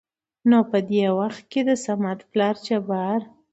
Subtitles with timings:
[0.49, 3.19] نو په د وخت کې دصمد پلار جبار